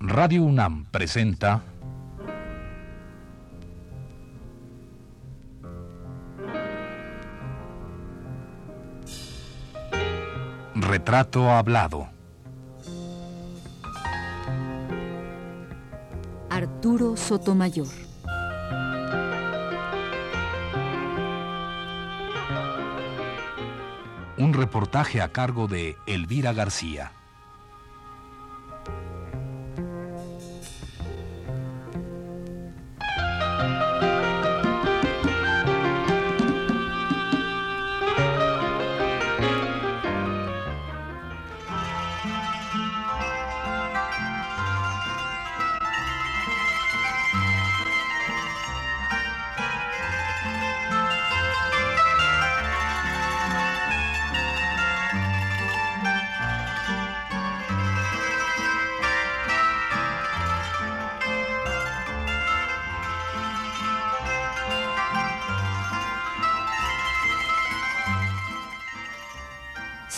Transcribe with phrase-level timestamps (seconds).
[0.00, 1.60] Radio UNAM presenta
[10.76, 12.08] Retrato Hablado.
[16.48, 17.88] Arturo Sotomayor.
[24.36, 27.17] Un reportaje a cargo de Elvira García.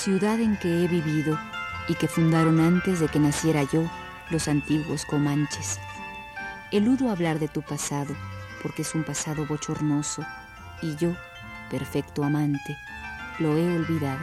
[0.00, 1.38] Ciudad en que he vivido
[1.86, 3.84] y que fundaron antes de que naciera yo
[4.30, 5.78] los antiguos comanches.
[6.72, 8.16] Eludo hablar de tu pasado,
[8.62, 10.24] porque es un pasado bochornoso,
[10.80, 11.14] y yo,
[11.68, 12.78] perfecto amante,
[13.40, 14.20] lo he olvidado.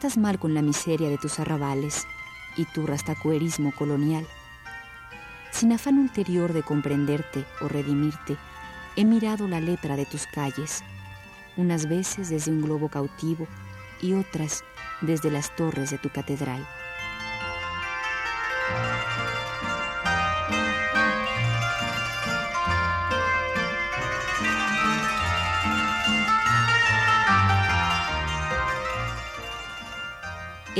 [0.00, 2.06] Estás mal con la miseria de tus arrabales
[2.56, 4.26] y tu rastacuerismo colonial.
[5.50, 8.38] Sin afán ulterior de comprenderte o redimirte,
[8.96, 10.82] he mirado la lepra de tus calles,
[11.58, 13.46] unas veces desde un globo cautivo
[14.00, 14.64] y otras
[15.02, 16.66] desde las torres de tu catedral.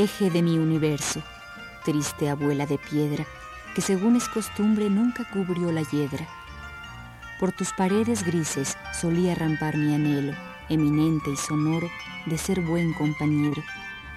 [0.02, 1.22] Eje de mi universo,
[1.84, 3.26] triste abuela de piedra,
[3.74, 6.26] que según es costumbre nunca cubrió la hiedra.
[7.38, 10.32] Por tus paredes grises solía rampar mi anhelo,
[10.70, 11.88] eminente y sonoro,
[12.24, 13.62] de ser buen compañero,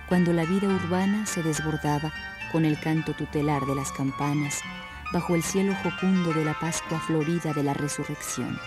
[0.08, 2.14] cuando la vida urbana se desbordaba
[2.54, 4.62] con el canto tutelar de las campanas,
[5.12, 8.58] bajo el cielo jocundo de la Pascua florida de la resurrección.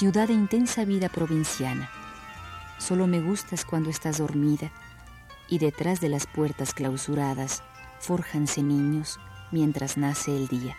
[0.00, 1.90] Ciudad de intensa vida provinciana.
[2.78, 4.72] Solo me gustas cuando estás dormida
[5.46, 7.62] y detrás de las puertas clausuradas
[7.98, 10.74] forjanse niños mientras nace el día.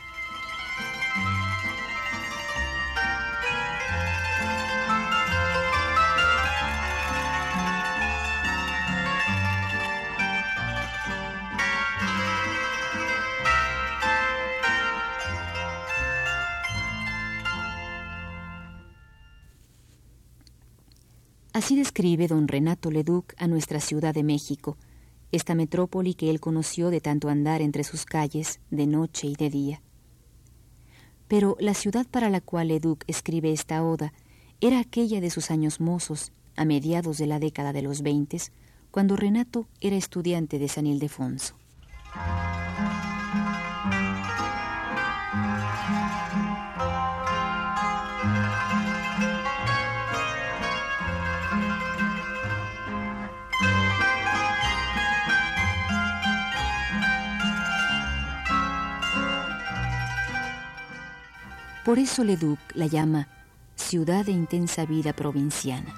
[21.61, 24.77] Así describe don Renato Leduc a nuestra Ciudad de México,
[25.31, 29.51] esta metrópoli que él conoció de tanto andar entre sus calles de noche y de
[29.51, 29.81] día.
[31.27, 34.11] Pero la ciudad para la cual Leduc escribe esta oda
[34.59, 38.39] era aquella de sus años mozos, a mediados de la década de los veinte,
[38.89, 41.53] cuando Renato era estudiante de San Ildefonso.
[61.91, 63.27] Por eso Leduc la llama
[63.75, 65.93] ciudad de intensa vida provinciana.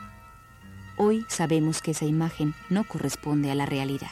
[0.97, 4.09] Hoy sabemos que esa imagen no corresponde a la realidad.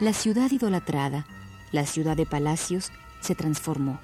[0.00, 1.26] La ciudad idolatrada,
[1.70, 2.90] la ciudad de palacios,
[3.20, 4.00] se transformó.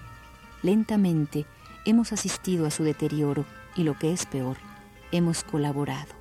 [0.62, 1.44] Lentamente,
[1.86, 4.56] hemos asistido a su deterioro y lo que es peor,
[5.12, 6.12] hemos colaborado.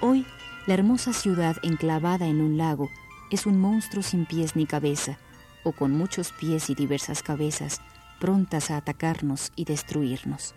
[0.00, 0.26] Hoy,
[0.66, 2.90] la hermosa ciudad enclavada en un lago
[3.30, 5.18] es un monstruo sin pies ni cabeza,
[5.62, 7.80] o con muchos pies y diversas cabezas,
[8.18, 10.54] prontas a atacarnos y destruirnos.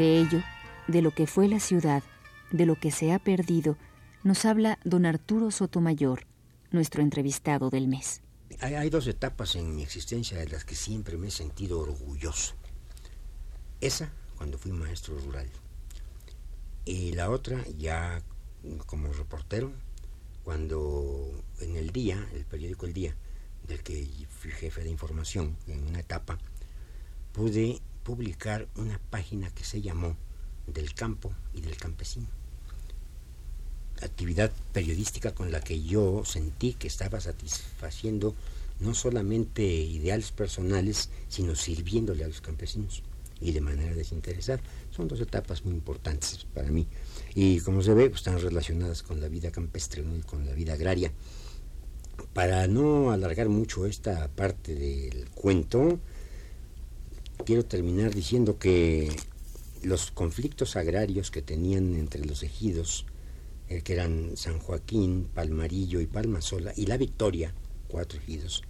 [0.00, 0.42] De ello,
[0.88, 2.02] de lo que fue la ciudad,
[2.52, 3.76] de lo que se ha perdido,
[4.24, 6.26] nos habla don Arturo Sotomayor,
[6.70, 8.22] nuestro entrevistado del mes.
[8.60, 12.54] Hay, dos etapas en mi existencia de las que siempre me he sentido orgulloso.
[13.82, 15.50] Esa, cuando fui maestro rural.
[16.86, 18.22] Y la otra, ya
[18.86, 19.70] como reportero,
[20.44, 21.30] cuando
[21.60, 23.14] en el día, el periódico El Día,
[23.68, 26.38] del que fui jefe de información en una etapa,
[27.32, 30.16] pude publicar una página que se llamó
[30.66, 32.26] Del campo y del campesino.
[34.02, 38.34] Actividad periodística con la que yo sentí que estaba satisfaciendo
[38.80, 43.02] no solamente ideales personales, sino sirviéndole a los campesinos
[43.40, 44.60] y de manera desinteresada.
[44.90, 46.86] Son dos etapas muy importantes para mí.
[47.34, 50.74] Y como se ve, pues, están relacionadas con la vida campestre y con la vida
[50.74, 51.12] agraria.
[52.34, 55.98] Para no alargar mucho esta parte del cuento,
[57.44, 59.14] quiero terminar diciendo que
[59.82, 63.06] los conflictos agrarios que tenían entre los ejidos,
[63.68, 67.54] eh, que eran San Joaquín, Palmarillo y Palmasola, y La Victoria,
[67.88, 68.62] cuatro ejidos,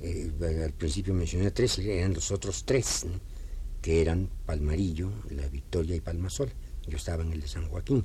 [0.00, 0.32] eh,
[0.64, 3.06] al principio mencioné tres, eran los otros tres,
[3.80, 6.52] que eran Palmarillo, La Victoria y Palmasola.
[6.88, 8.04] Yo estaba en el de San Joaquín.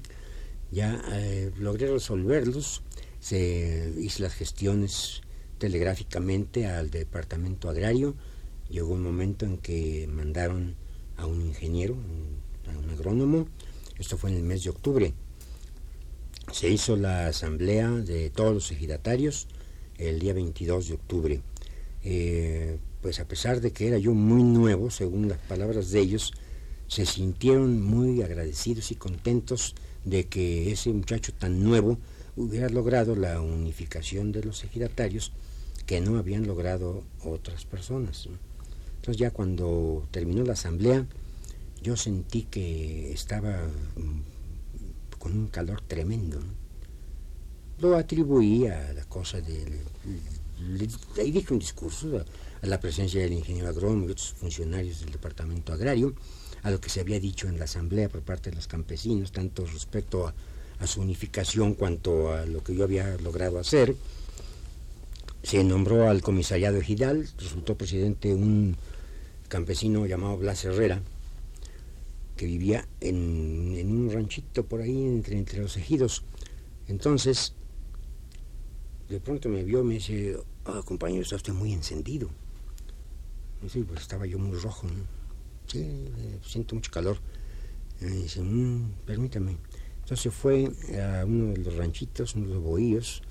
[0.72, 2.84] Ya eh, logré resolverlos,
[3.20, 5.22] se hice las gestiones
[5.58, 8.16] telegráficamente al departamento agrario.
[8.70, 10.76] Llegó un momento en que mandaron
[11.16, 11.96] a un ingeniero,
[12.68, 13.48] a un agrónomo.
[13.98, 15.14] Esto fue en el mes de octubre.
[16.52, 19.48] Se hizo la asamblea de todos los ejidatarios
[19.98, 21.42] el día 22 de octubre.
[22.04, 26.34] Eh, pues a pesar de que era yo muy nuevo, según las palabras de ellos,
[26.88, 29.76] se sintieron muy agradecidos y contentos
[30.06, 31.98] de que ese muchacho tan nuevo
[32.36, 35.32] hubiera logrado la unificación de los ejidatarios
[35.86, 38.30] que no habían logrado otras personas.
[38.98, 41.06] Entonces ya cuando terminó la asamblea,
[41.82, 46.40] yo sentí que estaba mm, con un calor tremendo.
[47.80, 49.80] Lo atribuí a la cosa del...
[51.18, 52.26] Ahí dije un discurso
[52.62, 56.16] a, la presencia del ingeniero agrónomo y otros funcionarios del departamento agrario,
[56.64, 59.66] a lo que se había dicho en la asamblea por parte de los campesinos, tanto
[59.66, 60.34] respecto a,
[60.88, 63.96] su unificación cuanto a lo que yo había logrado hacer.
[65.44, 68.76] Se nombró al comisariado ejidal, resultó presidente un
[69.48, 71.02] campesino llamado Blas Herrera,
[72.36, 76.24] que vivía en, un ranchito por ahí entre, los ejidos.
[76.88, 77.54] Entonces,
[79.10, 82.30] de pronto me vio y me dice, oh, compañero, está usted muy encendido.
[83.66, 85.04] Y sí, pues estaba yo muy rojo, ¿no?
[85.68, 87.18] sí, eh, siento mucho calor.
[88.02, 89.58] Y dice, mm, permítame.
[90.02, 93.22] Entonces fue a uno de los ranchitos, uno de los bohíos,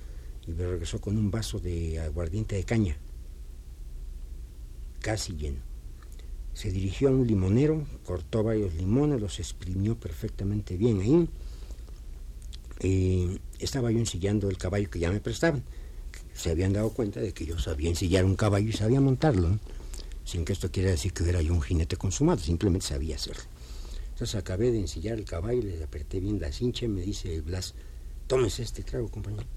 [0.47, 2.97] y me regresó con un vaso de aguardiente de caña,
[5.01, 5.59] casi lleno.
[6.53, 11.29] Se dirigió a un limonero, cortó varios limones, los exprimió perfectamente bien ahí.
[12.81, 15.63] Y estaba yo ensillando el caballo que ya me prestaban.
[16.33, 19.59] Se habían dado cuenta de que yo sabía ensillar un caballo y sabía montarlo
[20.27, 23.43] sin que esto quiera decir que era yo un jinete consumado, simplemente sabía hacerlo.
[24.09, 27.75] Entonces acabé de ensillar el caballo, le apreté bien la cincha y me dice Blas,
[28.27, 29.47] tómese este trago, compañero.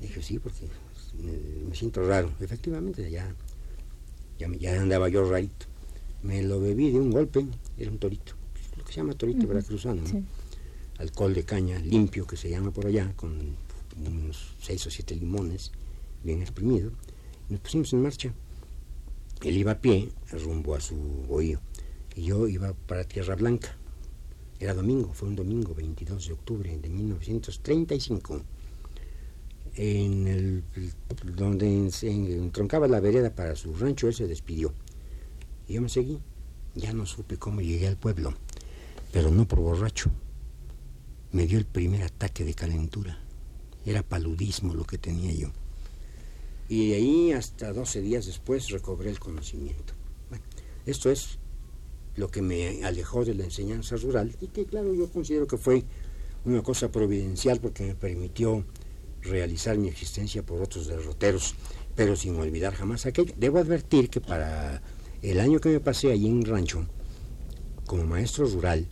[0.00, 0.66] Dije, sí, porque
[1.22, 2.30] me, siento raro.
[2.40, 3.34] Efectivamente, ya,
[4.38, 5.66] ya, andaba yo rarito.
[6.22, 7.46] Me lo bebí de un golpe,
[7.78, 8.34] era un torito,
[8.76, 10.02] lo que se llama torito veracruzano,
[10.98, 13.56] alcohol de caña limpio que se llama por allá, con
[14.06, 15.72] unos seis o siete limones
[16.22, 16.92] bien exprimidos.
[17.48, 18.32] Nos pusimos en marcha.
[19.42, 21.60] Él iba a pie rumbo a su bohío
[22.14, 23.76] y yo iba para Tierra Blanca.
[24.58, 28.42] Era domingo, fue un domingo 22 de octubre de 1935.
[29.76, 30.64] En el,
[31.36, 34.72] donde se entroncaba la vereda para su rancho, él se despidió.
[35.68, 36.20] Y yo me seguí.
[36.74, 38.34] Ya no supe cómo llegué al pueblo,
[39.12, 40.10] pero no por borracho.
[41.32, 43.18] Me dio el primer ataque de calentura.
[43.84, 45.50] Era paludismo lo que tenía yo.
[46.68, 49.94] Y de ahí hasta 12 días después recobré el conocimiento.
[50.28, 50.44] Bueno,
[50.86, 51.38] esto es
[52.16, 55.84] lo que me alejó de la enseñanza rural y que claro yo considero que fue
[56.44, 58.64] una cosa providencial porque me permitió
[59.22, 61.54] realizar mi existencia por otros derroteros,
[61.96, 63.34] pero sin olvidar jamás aquello.
[63.36, 64.82] Debo advertir que para
[65.22, 66.86] el año que me pasé allí en rancho,
[67.86, 68.86] como maestro rural,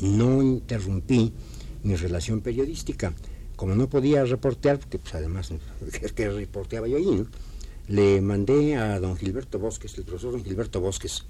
[0.00, 1.32] no interrumpí
[1.82, 3.14] mi relación periodística.
[3.56, 5.52] Como no podía reportear, porque pues además
[6.02, 7.24] es que reporteaba yo allí,
[7.88, 11.24] le mandé a don Gilberto Bosques, el profesor don Gilberto Bosques,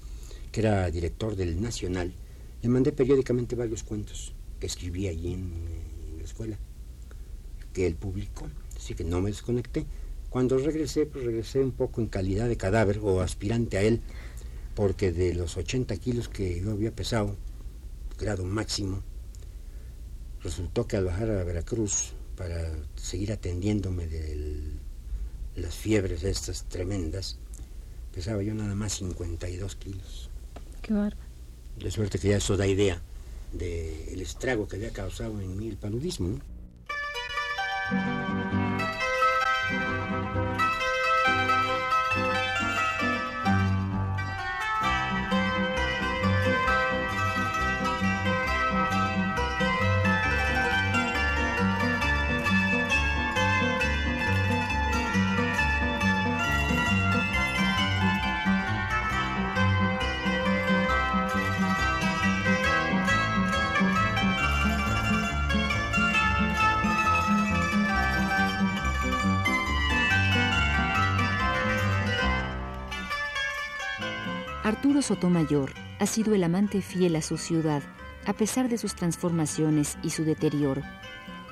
[0.51, 2.13] que era director del Nacional,
[2.61, 5.53] le mandé periódicamente varios cuentos que escribía allí en,
[6.17, 6.57] la escuela,
[7.73, 9.85] que él publicó, así que no me desconecté.
[10.29, 14.01] Cuando regresé, pues regresé un poco en calidad de cadáver o aspirante a él,
[14.75, 17.35] porque de los 80 kilos que yo había pesado,
[18.17, 19.01] grado máximo,
[20.41, 24.77] resultó que al bajar a Veracruz para seguir atendiéndome de
[25.55, 27.37] las fiebres estas tremendas,
[28.13, 30.29] pesaba yo nada más 52 kilos.
[30.81, 31.17] Qué bárbaro.
[31.77, 33.01] De suerte que ya eso da idea
[33.53, 36.39] del estrago que había causado en mí el paludismo.
[37.91, 38.58] Música
[74.99, 77.81] Arturo Sotomayor ha sido el amante fiel a su ciudad,
[78.25, 80.81] a pesar de sus transformaciones y su deterioro.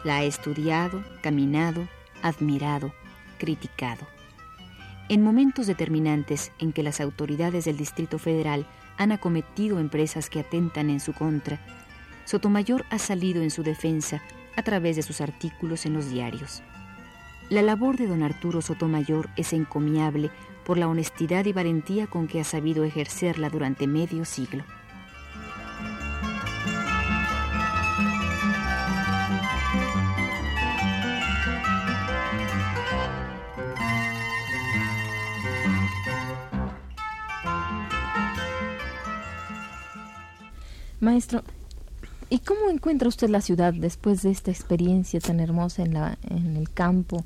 [0.04, 1.88] La ha estudiado, caminado,
[2.22, 2.92] admirado,
[3.38, 4.06] criticado.
[5.08, 10.90] En momentos determinantes en que las autoridades del Distrito Federal han acometido empresas que atentan
[10.90, 11.62] en su contra,
[12.26, 14.22] Sotomayor ha salido en su defensa
[14.58, 16.64] a través de sus artículos en los diarios.
[17.50, 20.32] La labor de don Arturo Sotomayor es encomiable
[20.68, 24.66] por la honestidad y valentía con que ha sabido ejercerla durante medio siglo.
[41.00, 41.44] Maestro,
[42.30, 46.58] ¿y cómo encuentra usted la ciudad después de esta experiencia tan hermosa en, la, en
[46.58, 47.24] el campo?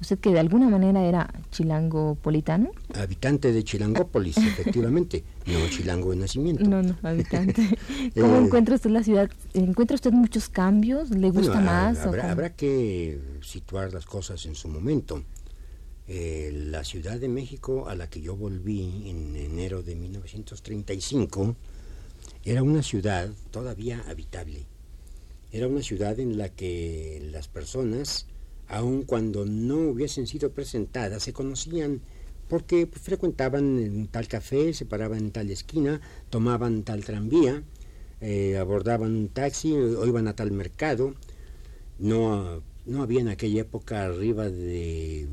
[0.00, 2.70] ¿Usted que de alguna manera era chilangopolitano?
[2.94, 6.64] Habitante de Chilangópolis, efectivamente, no chilango de nacimiento.
[6.64, 7.62] No, no, habitante.
[8.14, 9.30] ¿Cómo eh, encuentra usted la ciudad?
[9.54, 11.10] ¿Encuentra usted muchos cambios?
[11.10, 12.00] ¿Le gusta más?
[12.00, 15.22] Habrá, habrá, que situar las cosas en su momento.
[16.08, 21.56] Eh, la Ciudad de México, a la que yo volví en enero de 1935,
[22.44, 24.66] era una ciudad todavía habitable.
[25.50, 28.26] Era una ciudad en la que las personas
[28.68, 32.00] aun cuando no hubiesen sido presentadas, se conocían
[32.48, 37.62] porque frecuentaban en tal café, se paraban en tal esquina, tomaban tal tranvía,
[38.20, 41.14] eh, abordaban un taxi o iban a tal mercado.
[41.98, 45.26] No, no había en aquella época arriba de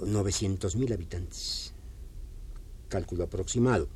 [0.00, 1.72] 900 mil habitantes,
[2.88, 3.88] cálculo aproximado.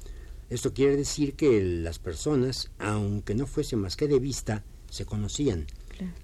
[0.49, 5.67] Esto quiere decir que las personas, aunque no fuese más que de vista, se conocían.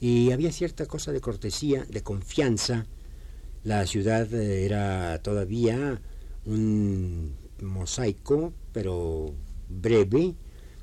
[0.00, 2.87] Y había cierta cosa de cortesía, de confianza.
[3.64, 6.00] La ciudad eh, era todavía
[6.45, 9.33] un mosaico, pero
[9.68, 10.35] breve,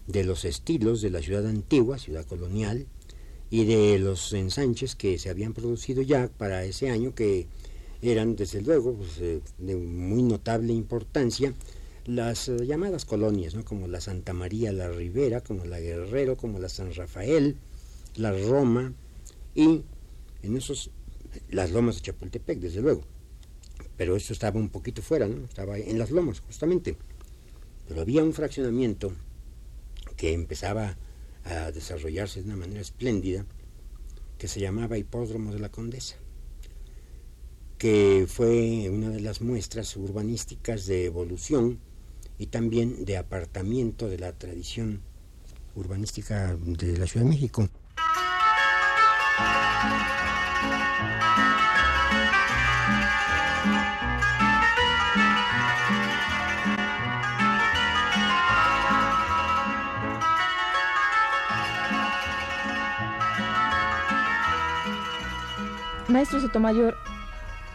[0.07, 2.87] de los estilos de la ciudad antigua, ciudad colonial,
[3.49, 7.47] y de los ensanches que se habían producido ya para ese año, que
[8.01, 11.53] eran desde luego pues, eh, de muy notable importancia,
[12.05, 13.63] las eh, llamadas colonias, ¿no?
[13.63, 17.55] como la Santa María la Ribera, como la Guerrero, como la San Rafael,
[18.15, 18.93] la Roma
[19.55, 19.83] y
[20.41, 20.91] en esos,
[21.49, 23.03] las lomas de Chapultepec, desde luego.
[23.97, 25.45] Pero esto estaba un poquito fuera, ¿no?
[25.45, 26.97] Estaba en las lomas, justamente.
[27.87, 29.13] Pero había un fraccionamiento
[30.17, 30.97] que empezaba
[31.45, 33.45] a desarrollarse de una manera espléndida,
[34.37, 36.15] que se llamaba Hipódromo de la Condesa,
[37.77, 41.79] que fue una de las muestras urbanísticas de evolución
[42.37, 45.01] y también de apartamiento de la tradición
[45.75, 47.69] urbanística de la Ciudad de México.
[66.13, 66.95] Maestro Sotomayor,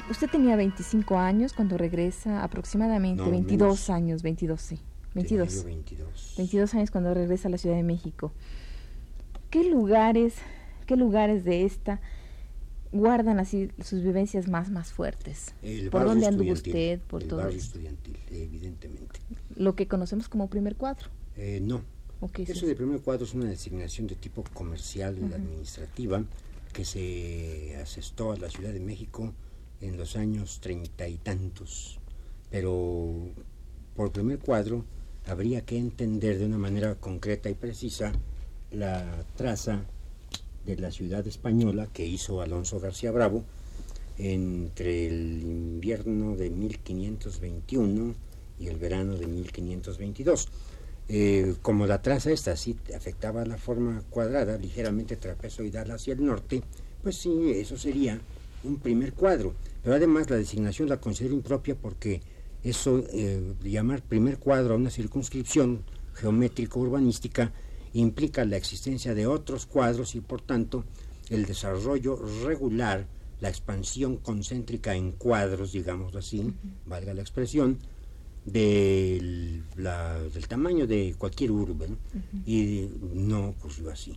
[0.08, 4.78] usted tenía 25 años cuando regresa, aproximadamente 22 años, 22, sí.
[5.14, 5.64] 22.
[5.64, 6.34] 22.
[6.36, 8.32] 22 años cuando regresa a la Ciudad de México.
[9.50, 10.36] ¿Qué lugares
[10.88, 12.00] ¿Qué lugares de esta
[12.92, 15.52] guardan así sus vivencias más más fuertes?
[15.90, 16.98] ¿Por dónde anduvo usted?
[17.00, 19.20] Por el todo barrio estudiantil, evidentemente.
[19.54, 21.10] Lo que conocemos como primer cuadro.
[21.36, 21.82] Eh, no.
[22.38, 26.24] eso de primer cuadro es una designación de tipo comercial y administrativa
[26.72, 29.34] que se asestó a la Ciudad de México
[29.82, 32.00] en los años treinta y tantos.
[32.50, 33.28] Pero
[33.94, 34.86] por primer cuadro
[35.26, 38.10] habría que entender de una manera concreta y precisa
[38.70, 39.04] la
[39.36, 39.84] traza
[40.68, 43.42] de la ciudad española que hizo Alonso García Bravo
[44.18, 48.14] entre el invierno de 1521
[48.60, 50.48] y el verano de 1522.
[51.08, 56.62] Eh, como la traza esta sí afectaba la forma cuadrada, ligeramente trapezoidal hacia el norte,
[57.02, 58.20] pues sí, eso sería
[58.64, 59.54] un primer cuadro.
[59.82, 62.20] Pero además la designación la considero impropia porque
[62.62, 65.84] eso, eh, llamar primer cuadro a una circunscripción
[66.14, 67.52] geométrico-urbanística,
[67.92, 70.84] implica la existencia de otros cuadros y por tanto
[71.30, 73.06] el desarrollo regular,
[73.40, 76.52] la expansión concéntrica en cuadros, digamos así,
[76.86, 77.78] valga la expresión,
[78.44, 81.88] del, del tamaño de cualquier urbe,
[82.46, 84.16] y no ocurrió así.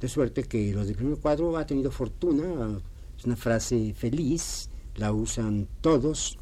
[0.00, 2.78] De suerte que los del primer cuadro ha tenido fortuna,
[3.18, 6.38] es una frase feliz, la usan todos,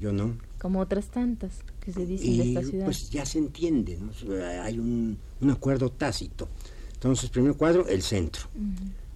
[0.00, 0.36] yo no.
[0.60, 2.84] Como otras tantas que se dicen de esta ciudad.
[2.84, 3.98] Pues ya se entiende,
[4.62, 6.48] hay un, un, acuerdo tácito.
[6.94, 8.48] Entonces, primer cuadro, el centro.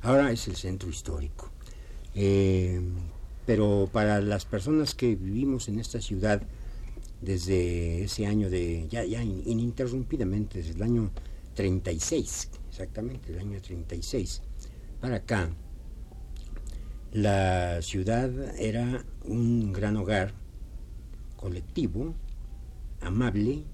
[0.02, 1.50] Ahora es el centro histórico.
[2.14, 2.80] Eh,
[3.46, 6.42] pero para las personas que vivimos en esta ciudad
[7.20, 11.10] desde ese año de, ya, ya ininterrumpidamente, desde el año
[11.54, 14.42] 36, exactamente, el año 36,
[15.00, 15.50] para acá,
[17.12, 20.34] la ciudad era un gran hogar
[21.42, 22.14] colectivo,
[23.00, 23.64] amable,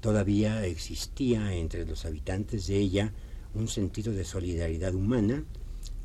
[0.00, 3.12] todavía existía entre los habitantes de ella
[3.54, 5.44] un sentido de solidaridad humana,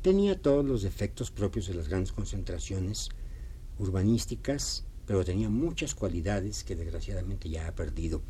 [0.02, 3.10] tenía todos los defectos propios de las grandes concentraciones
[3.78, 8.20] urbanísticas, pero tenía muchas cualidades que desgraciadamente ya ha perdido.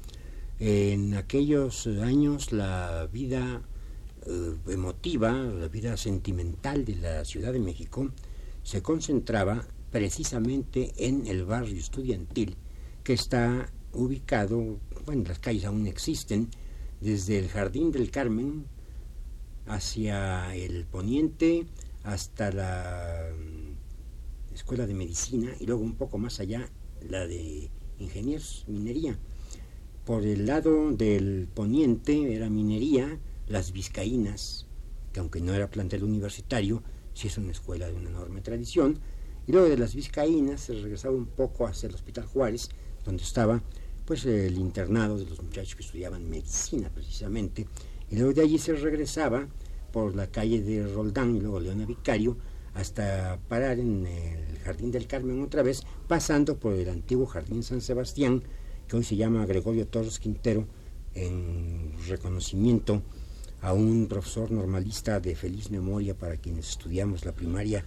[0.61, 3.63] En aquellos años la vida
[4.27, 8.11] eh, emotiva, la vida sentimental de la Ciudad de México
[8.63, 12.57] se concentraba precisamente en el barrio estudiantil
[13.05, 16.51] que está ubicado, bueno, las calles aún existen,
[17.01, 18.67] desde el Jardín del Carmen
[19.67, 21.67] hacia el poniente
[22.03, 26.69] hasta la mm, Escuela de Medicina y luego un poco más allá
[27.09, 29.19] la de Ingenieros, Minería.
[30.05, 34.67] Por el lado del poniente era minería, las Vizcaínas,
[35.13, 39.01] que aunque no era plantel universitario, sí es una escuela de una enorme tradición,
[39.49, 42.69] y luego de las Vizcaínas se regresaba un poco hacia el Hospital Juárez,
[43.03, 43.63] donde estaba
[44.05, 47.67] pues el internado de los muchachos que estudiaban medicina precisamente,
[48.11, 49.49] y luego de allí se regresaba
[49.91, 52.37] por la calle de Roldán y luego Leona Vicario
[52.75, 57.81] hasta parar en el Jardín del Carmen otra vez, pasando por el antiguo Jardín San
[57.81, 58.43] Sebastián,
[58.87, 60.67] que hoy se llama Gregorio Torres Quintero,
[61.15, 63.03] en reconocimiento
[63.63, 67.85] a un profesor normalista de feliz memoria para quienes estudiamos la primaria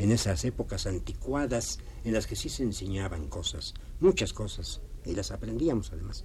[0.00, 5.30] en esas épocas anticuadas en las que sí se enseñaban cosas, muchas cosas, y las
[5.30, 6.24] aprendíamos además.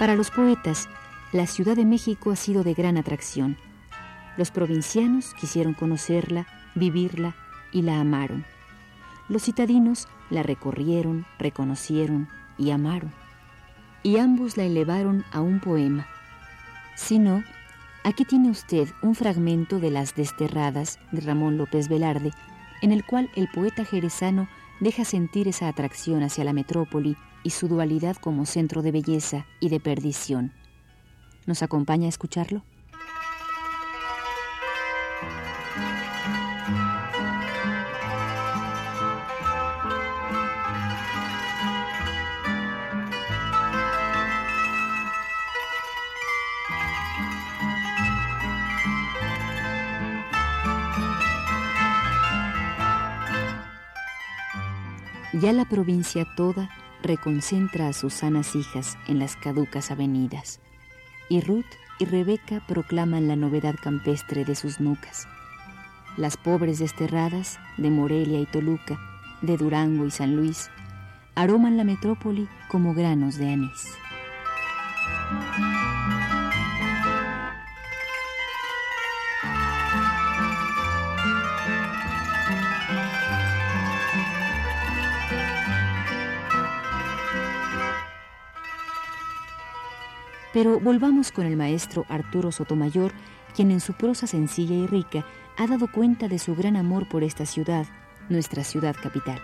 [0.00, 0.88] Para los poetas,
[1.30, 3.58] la Ciudad de México ha sido de gran atracción.
[4.38, 7.34] Los provincianos quisieron conocerla, vivirla
[7.70, 8.46] y la amaron.
[9.28, 13.12] Los citadinos la recorrieron, reconocieron y amaron.
[14.02, 16.06] Y ambos la elevaron a un poema.
[16.96, 17.44] Si no,
[18.02, 22.30] aquí tiene usted un fragmento de Las Desterradas de Ramón López Velarde,
[22.80, 24.48] en el cual el poeta jerezano
[24.80, 29.68] deja sentir esa atracción hacia la metrópoli y su dualidad como centro de belleza y
[29.68, 30.52] de perdición.
[31.46, 32.62] ¿Nos acompaña a escucharlo?
[55.32, 56.68] Ya la provincia toda
[57.02, 60.60] reconcentra a sus sanas hijas en las caducas avenidas,
[61.28, 61.64] y Ruth
[61.98, 65.28] y Rebeca proclaman la novedad campestre de sus nucas.
[66.16, 68.98] Las pobres desterradas de Morelia y Toluca,
[69.42, 70.70] de Durango y San Luis,
[71.34, 73.96] aroman la metrópoli como granos de anís.
[90.52, 93.12] Pero volvamos con el maestro Arturo Sotomayor,
[93.54, 95.24] quien en su prosa sencilla y rica
[95.56, 97.86] ha dado cuenta de su gran amor por esta ciudad,
[98.28, 99.40] nuestra ciudad capital.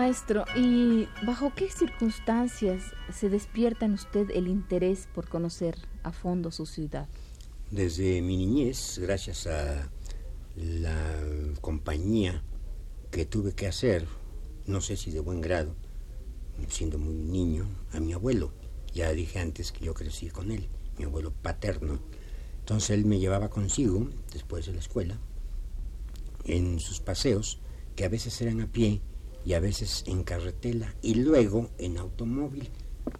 [0.00, 6.50] Maestro, ¿y bajo qué circunstancias se despierta en usted el interés por conocer a fondo
[6.50, 7.06] su ciudad?
[7.70, 9.90] Desde mi niñez, gracias a
[10.56, 11.20] la
[11.60, 12.42] compañía
[13.10, 14.06] que tuve que hacer,
[14.64, 15.74] no sé si de buen grado,
[16.68, 18.54] siendo muy niño, a mi abuelo.
[18.94, 22.00] Ya dije antes que yo crecí con él, mi abuelo paterno.
[22.60, 25.18] Entonces él me llevaba consigo, después de la escuela,
[26.46, 27.60] en sus paseos,
[27.96, 29.02] que a veces eran a pie
[29.44, 32.68] y a veces en carretela y luego en automóvil.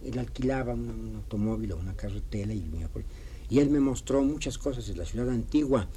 [0.03, 2.63] Él alquilaba un, automóvil o una carretela y,
[3.49, 5.87] y él me mostró muchas cosas de la ciudad antigua,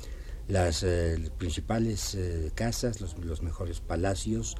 [0.48, 4.56] las eh, principales eh, casas, los, mejores palacios,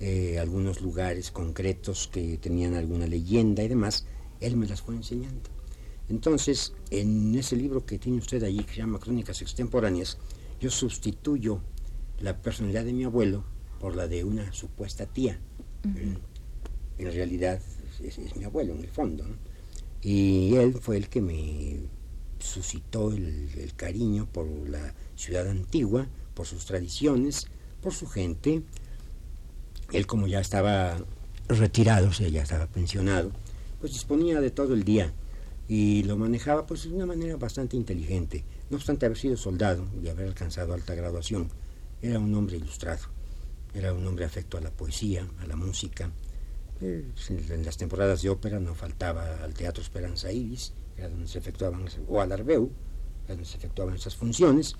[0.00, 4.06] eh, algunos lugares concretos que tenían alguna leyenda y demás,
[4.40, 5.50] él me las fue enseñando.
[6.08, 10.18] Entonces, en ese libro que tiene usted allí, que se llama Crónicas Extemporáneas,
[10.60, 11.60] yo sustituyo
[12.20, 13.44] la personalidad de mi abuelo
[13.82, 15.40] por la de una supuesta tía.
[15.82, 17.60] En realidad
[18.00, 19.24] es, mi abuelo, en el fondo.
[20.00, 21.80] Y él fue el que me
[22.38, 27.48] suscitó el, cariño por la ciudad antigua, por sus tradiciones,
[27.82, 28.62] por su gente.
[29.92, 30.96] Él como ya estaba
[31.48, 33.32] retirado, o sea, ya estaba pensionado,
[33.80, 35.12] pues disponía de todo el día
[35.66, 38.44] y lo manejaba pues de una manera bastante inteligente.
[38.70, 41.48] No obstante haber sido soldado y haber alcanzado alta graduación,
[42.00, 43.21] era un hombre ilustrado.
[43.74, 46.10] Era un hombre afecto a la poesía, a la música.
[46.80, 51.38] Eh, en las temporadas de ópera no faltaba al Teatro Esperanza Iris, era donde se
[51.38, 52.70] efectuaban, o al Arbeu,
[53.28, 54.76] donde se efectuaban esas funciones.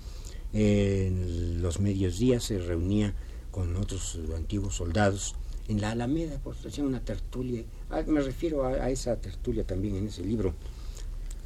[0.51, 3.15] en los medios días se reunía
[3.49, 5.35] con otros antiguos soldados
[5.67, 7.63] en la Alameda, pues hacían una tertulia.
[7.89, 10.53] Ah, me refiero a, esa tertulia también en ese libro.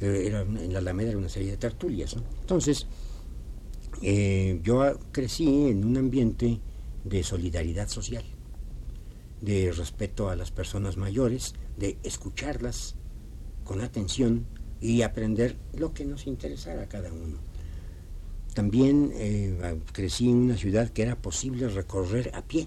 [0.00, 2.16] Eh, era, en la Alameda era una serie de tertulias.
[2.40, 2.86] Entonces,
[4.02, 6.60] eh, yo crecí en un ambiente
[7.08, 8.24] de solidaridad social,
[9.40, 12.94] de respeto a las personas mayores, de escucharlas
[13.64, 14.46] con atención
[14.80, 17.38] y aprender lo que nos interesara a cada uno.
[18.54, 22.66] También eh, crecí en una ciudad que era posible recorrer a pie.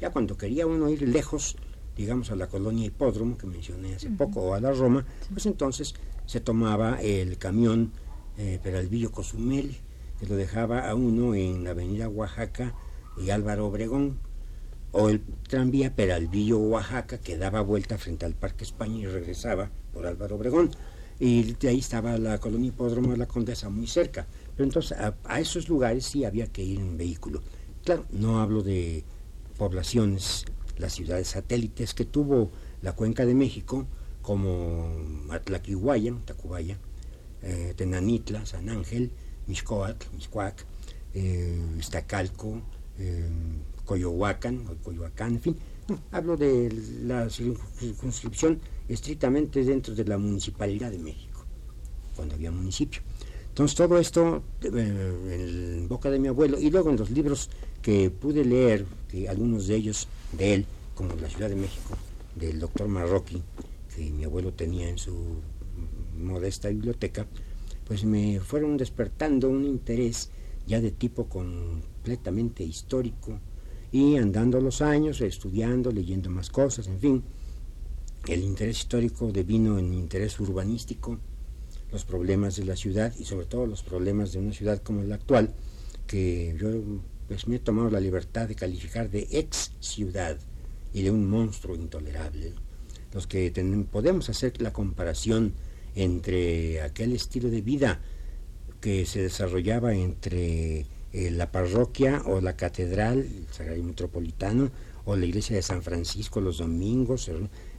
[0.00, 1.56] Ya cuando quería uno ir lejos,
[1.96, 5.94] digamos a la colonia Hipódromo que mencioné hace poco, o a la Roma, pues entonces
[6.26, 7.92] se tomaba el camión
[8.38, 9.76] eh, Peralvillo Cozumel,
[10.20, 12.74] que lo dejaba a uno en la avenida Oaxaca
[13.16, 14.18] y Álvaro Obregón,
[14.92, 20.06] o el tranvía Peralvillo, Oaxaca, que daba vuelta frente al Parque España y regresaba por
[20.06, 20.70] Álvaro Obregón.
[21.18, 24.26] Y de ahí estaba la colonia hipódromo de la Condesa muy cerca.
[24.56, 27.42] Pero entonces a, esos lugares sí había que ir en vehículo.
[27.84, 29.04] Claro, no hablo de
[29.58, 30.44] poblaciones,
[30.78, 32.50] las ciudades satélites que tuvo
[32.82, 33.86] la Cuenca de México,
[34.22, 34.88] como
[35.30, 36.78] Atlaquihuaya, Tacubaya,
[37.42, 39.10] eh, Tenanitla, San Ángel,
[39.46, 40.64] Mixcoatl, Mixcoac,
[41.14, 42.62] eh, Iztacalco,
[42.98, 43.28] eh,
[43.84, 45.56] Coyohuacán, Coyoacán, en fin.
[46.12, 51.44] hablo de la circunscripción estrictamente dentro de la Municipalidad de México,
[52.16, 53.02] cuando había municipio.
[53.48, 57.50] Entonces todo esto eh, en boca de mi abuelo y luego en los libros
[57.82, 61.96] que pude leer, que algunos de ellos de él, como La Ciudad de México,
[62.34, 63.42] del doctor Marroquí,
[63.94, 65.14] que mi abuelo tenía en su
[66.18, 67.26] modesta biblioteca,
[67.86, 70.30] pues me fueron despertando un interés
[70.66, 73.40] ya de tipo completamente histórico,
[73.92, 77.24] y andando los años, estudiando, leyendo más cosas, en fin,
[78.26, 81.18] el interés histórico devino en interés urbanístico,
[81.92, 85.14] los problemas de la ciudad y sobre todo los problemas de una ciudad como la
[85.14, 85.54] actual,
[86.08, 86.70] que yo
[87.28, 90.38] pues, me he tomado la libertad de calificar de ex ciudad
[90.92, 92.52] y de un monstruo intolerable.
[93.12, 93.52] Los que
[93.90, 95.52] podemos hacer la comparación
[95.94, 98.00] entre aquel estilo de vida
[98.84, 100.80] que se desarrollaba entre
[101.14, 104.70] eh, la parroquia o la catedral, el Sagrario Metropolitano,
[105.06, 107.30] o la iglesia de San Francisco los domingos,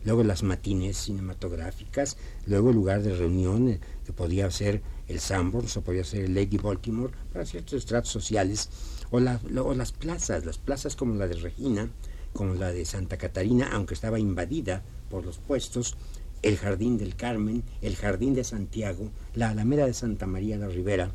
[0.03, 5.77] luego las matines cinematográficas, luego el lugar de reunión eh, que podía ser el Sanborns
[5.77, 8.71] o podía ser el Lady Baltimore para ciertos estratos sociales,
[9.11, 11.87] o, o las plazas, las plazas como la de Regina,
[12.33, 15.97] como la de Santa Catarina, aunque estaba invadida por los puestos,
[16.41, 21.11] el Jardín del Carmen, el Jardín de Santiago, la Alameda de Santa María de Rivera.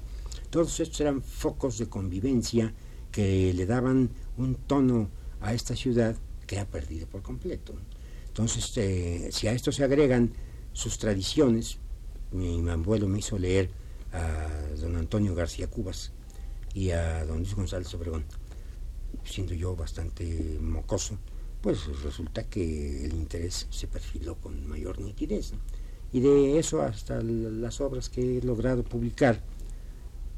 [0.51, 2.75] Todos estos eran focos de convivencia
[3.13, 5.09] que le daban un tono
[5.41, 7.75] a esta ciudad que ha perdido por completo.
[8.27, 10.33] Entonces, eh, si a esto se agregan
[10.73, 11.79] sus tradiciones,
[12.33, 13.71] mi abuelo me hizo leer
[14.13, 14.49] a
[14.81, 16.13] don Antonio García Cubas
[16.75, 18.25] y a don Luis González Obregón,
[19.25, 21.19] siendo yo bastante mocoso,
[21.61, 25.53] pues resulta que el interés se perfiló con mayor nitidez.
[26.13, 29.41] Y de eso hasta las obras que he logrado publicar,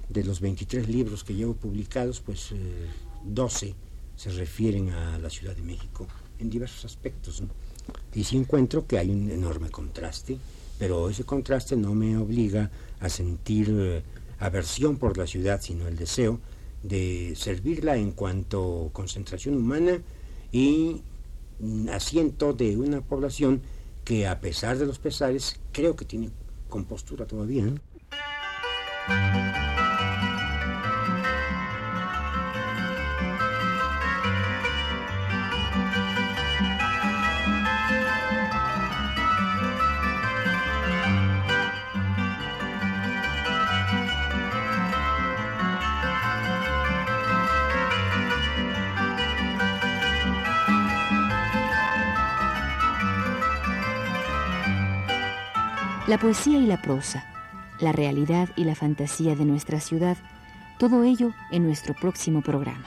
[0.09, 2.51] de los 23 libros que llevo publicados, pues
[3.25, 3.75] 12 eh,
[4.17, 6.07] se refieren a la Ciudad de México
[6.39, 7.43] en diversos aspectos.
[8.15, 10.37] Y sí encuentro que hay un enorme contraste,
[10.79, 14.03] pero ese contraste no me obliga a sentir eh,
[14.39, 16.41] aversión por la ciudad, sino el deseo
[16.83, 20.03] de servirla en cuanto concentración humana
[20.51, 21.01] y
[21.91, 23.63] asiento de una población
[24.05, 26.31] que a pesar de los pesares creo que tiene
[26.69, 27.65] compostura todavía.
[56.13, 57.25] La poesía y la prosa,
[57.81, 60.19] la realidad y la fantasía de nuestra ciudad,
[60.79, 62.85] todo ello en nuestro próximo programa.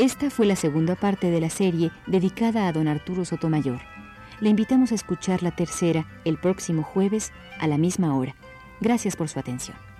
[0.00, 3.82] Esta fue la segunda parte de la serie dedicada a don Arturo Sotomayor.
[4.40, 8.34] Le invitamos a escuchar la tercera el próximo jueves a la misma hora.
[8.80, 9.91] Gracias por su atención.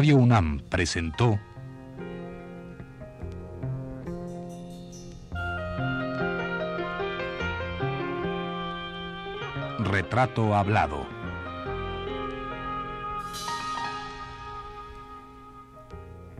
[0.00, 1.38] Radio UNAM presentó
[9.80, 11.06] Retrato Hablado.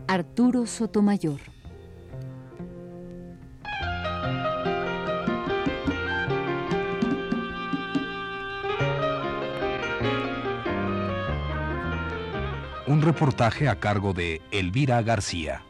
[0.07, 1.60] Arturo Sotomayor.
[12.91, 15.63] Un reportaje a cargo de Elvira García.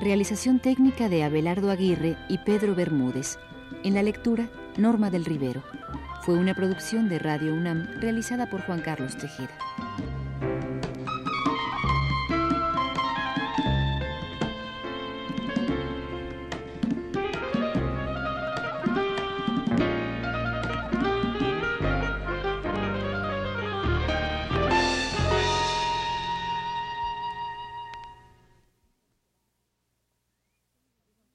[0.00, 3.38] Realización técnica de Abelardo Aguirre y Pedro Bermúdez.
[3.82, 5.62] En la lectura, Norma del Rivero.
[6.22, 9.58] Fue una producción de Radio UNAM realizada por Juan Carlos Tejeda.